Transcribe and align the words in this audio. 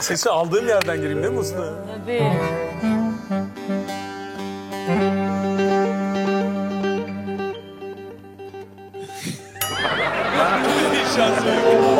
Sesi 0.00 0.30
aldığım 0.30 0.68
yerden 0.68 0.96
gireyim 0.96 1.22
değil 1.22 1.32
mi 1.34 1.38
usta? 1.38 1.72
Tabii. 1.86 2.22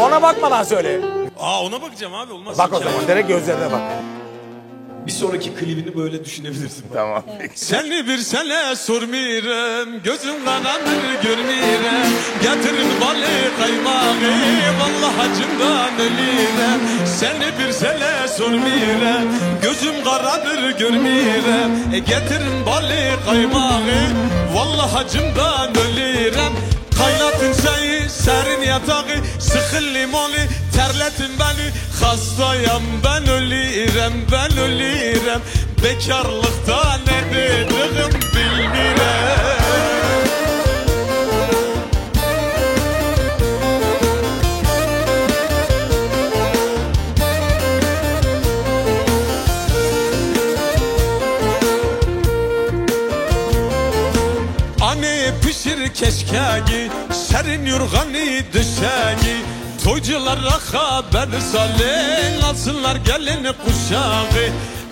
Ona 0.00 0.22
bakmadan 0.22 0.62
söyle. 0.62 1.00
Aa 1.40 1.62
ona 1.64 1.82
bakacağım 1.82 2.14
abi 2.14 2.32
olmaz. 2.32 2.58
Bak 2.58 2.72
o 2.72 2.78
zaman 2.78 3.06
direkt 3.08 3.28
gözlerine 3.28 3.72
bak. 3.72 3.80
Bir 5.06 5.12
sonraki 5.12 5.54
klibini 5.54 5.96
böyle 5.96 6.24
düşünebilirsin. 6.24 6.84
Tamam. 6.92 7.22
Seni 7.54 8.06
bir 8.06 8.18
sene 8.18 8.76
sormuyorum 8.76 10.02
Gözüm 10.04 10.44
kananır 10.44 11.22
görmüyorum 11.22 12.10
Getirin 12.42 13.00
balı 13.00 13.56
kaymağı 13.60 14.14
Vallahi 14.80 15.30
acımdan 15.30 15.94
ölürüm 16.00 17.06
Seni 17.06 17.66
bir 17.66 17.72
sene 17.72 18.28
sormuyorum 18.28 19.28
Gözüm 19.62 20.04
karadır 20.04 20.78
görmüyorum 20.78 21.92
e, 21.94 21.98
Getirin 21.98 22.66
balı 22.66 23.24
kaymağı 23.26 23.80
Vallahi 24.54 24.96
acımdan 24.96 25.70
ölürüm 25.70 26.52
Kaynatın 26.98 27.62
çayı, 27.62 28.10
serin 28.10 28.62
yatağı 28.62 29.04
Sıkın 29.40 29.94
limonu, 29.94 30.34
terletin 30.76 31.38
beni 31.40 31.70
Hastayım 32.04 32.82
ben 33.04 33.28
ölürüm, 33.28 34.26
ben 34.32 34.58
ölürüm. 34.58 35.40
Bekarlıkta 35.84 36.98
ne 37.06 37.36
dediğim 37.36 38.20
bilmirem 38.34 39.04
Anne 54.80 55.32
pişir 55.42 55.94
keşkegi 55.94 56.90
Serin 57.12 57.66
yorganı 57.66 58.52
döşeği 58.52 59.63
Toyculara 59.84 60.58
haber 60.72 61.40
salın 61.52 62.42
Alsınlar 62.42 62.96
gelin 62.96 63.44
kuşağı. 63.44 64.24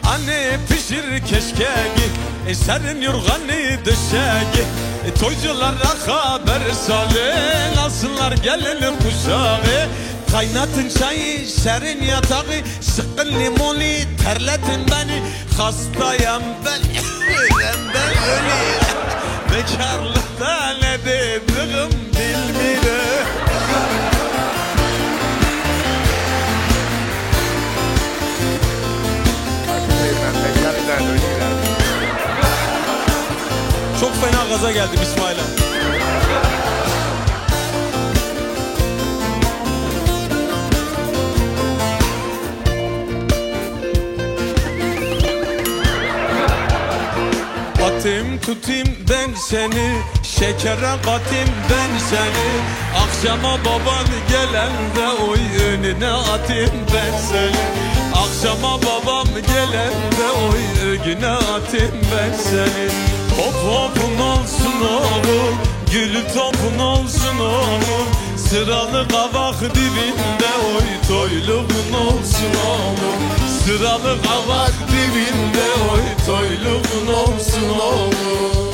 Anne 0.05 0.59
pişir 0.69 1.27
keşkegi 1.27 2.07
e, 2.49 2.55
Serin 2.55 3.03
yorganı 3.03 3.85
döşeği. 3.85 4.65
E, 5.07 5.15
Toyculara 5.21 5.95
haber 6.07 6.61
salın 6.87 7.77
Alsınlar 7.77 8.33
gelin 8.33 8.97
kuşağı. 8.97 9.89
Kaynatın 10.33 10.89
çayı, 10.99 11.49
serin 11.49 12.03
yatağı 12.05 12.45
Sıkın 12.81 13.29
limonu, 13.29 14.23
terletin 14.25 14.87
beni. 14.91 15.23
Hastayım 15.59 16.43
ben, 16.65 16.81
ben, 17.61 17.77
ben 17.95 18.13
ölüyorum 18.23 19.03
Bekarlıkta 19.53 20.73
gaza 34.53 34.73
geldim 34.73 34.99
İsmail'e. 35.03 35.41
Atayım 47.85 48.41
tutayım 48.41 48.89
ben 49.11 49.35
seni 49.35 49.99
Şekere 50.23 50.97
katayım 51.05 51.49
ben 51.71 51.99
seni 52.11 52.49
Akşama 53.05 53.59
baban 53.65 54.07
gelende 54.29 55.23
oy 55.23 55.67
önüne 55.67 56.11
atayım 56.11 56.87
ben 56.95 57.19
seni 57.19 58.02
Akşama 58.23 58.79
babam 58.83 59.27
gelende 59.47 60.27
oy 60.51 60.91
önüne 60.91 61.29
atayım 61.29 61.95
ben 62.13 62.37
seni. 62.37 62.89
Hop 63.37 63.55
hopun 63.55 64.25
olsun 64.25 64.81
oğlum 64.81 65.55
Gül 65.93 66.15
topun 66.35 66.79
olsun 66.79 67.39
oğlum. 67.39 68.07
Sıralı 68.37 69.09
kavak 69.09 69.61
dibinde 69.61 70.53
oy 70.67 71.09
toyluğun 71.09 71.93
olsun 71.93 72.53
oğlum. 72.67 73.23
Sıralı 73.65 74.23
kavak 74.23 74.75
dibinde 74.89 75.67
oy 75.93 76.27
toyluğun 76.27 77.15
olsun 77.15 77.69
oğlum 77.81 78.73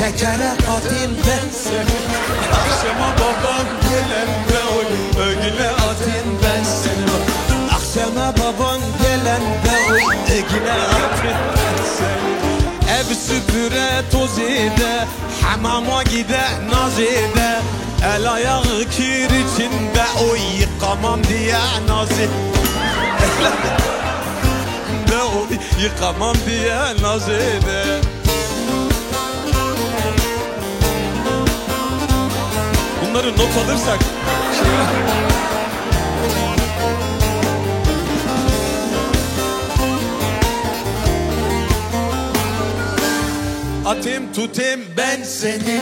Şekere 0.00 0.52
katayım 0.66 1.16
ben 1.26 1.50
seni 1.50 1.98
Akşama 2.60 3.12
babam 3.18 3.66
gelende 3.90 4.60
oy 4.76 4.86
Ögüne 5.26 5.68
atayım 5.68 6.38
ben 6.42 6.64
seni 6.64 7.10
Akşama 7.74 8.34
babam 8.36 8.80
gelende 9.02 9.92
oy 9.92 10.02
Ögüne 10.24 10.72
atayım 10.72 11.38
ben 11.56 11.78
seni 11.96 12.98
Ev 12.98 13.14
süpüre 13.14 14.02
toz 14.12 14.38
ede 14.38 15.06
Hamama 15.42 16.02
gide 16.02 16.42
naz 16.70 16.98
ede. 16.98 17.60
El 18.14 18.32
ayağı 18.32 18.84
kir 18.90 19.30
içinde 19.30 20.04
Oy 20.30 20.40
yıkamam 20.60 21.24
diye 21.24 21.58
naz 21.88 22.10
ede 22.10 22.50
de 25.10 25.22
o 25.22 25.46
yıkamam 25.82 26.36
diye 26.46 26.78
naz 27.02 27.28
eder 27.28 27.79
Bunları 33.38 33.48
not 33.48 33.56
alırsak. 33.56 33.98
Atayım 43.86 44.32
tutayım 44.32 44.80
ben 44.96 45.22
seni. 45.22 45.80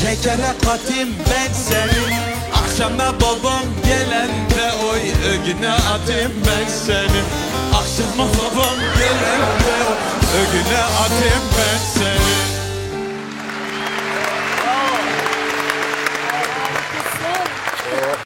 Şekere 0.00 0.52
katayım 0.64 1.08
ben 1.30 1.52
seni. 1.52 2.16
Akşama 2.54 3.20
babam 3.20 3.64
gelende 3.84 4.72
oy. 4.90 5.00
Ögüne 5.30 5.70
atayım 5.70 6.32
ben 6.46 6.68
seni. 6.86 7.22
Akşama 7.74 8.28
babam 8.28 8.76
gelende 8.98 9.74
oy. 9.88 9.96
Ögüne 10.40 10.78
atayım 10.78 11.44
ben 11.58 12.00
seni 12.00 12.59